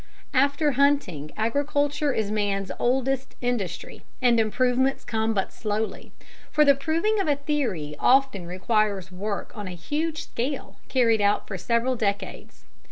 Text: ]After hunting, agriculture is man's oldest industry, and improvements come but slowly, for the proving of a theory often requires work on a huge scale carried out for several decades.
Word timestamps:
]After 0.49 0.71
hunting, 0.71 1.29
agriculture 1.37 2.11
is 2.11 2.31
man's 2.31 2.71
oldest 2.79 3.35
industry, 3.39 4.01
and 4.19 4.39
improvements 4.39 5.05
come 5.05 5.31
but 5.35 5.53
slowly, 5.53 6.11
for 6.49 6.65
the 6.65 6.73
proving 6.73 7.19
of 7.19 7.27
a 7.27 7.35
theory 7.35 7.95
often 7.99 8.47
requires 8.47 9.11
work 9.11 9.55
on 9.55 9.67
a 9.67 9.75
huge 9.75 10.23
scale 10.23 10.77
carried 10.87 11.21
out 11.21 11.47
for 11.47 11.55
several 11.55 11.95
decades. 11.95 12.65